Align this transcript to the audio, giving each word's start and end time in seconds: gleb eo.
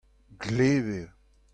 gleb 0.41 0.85
eo. 0.99 1.09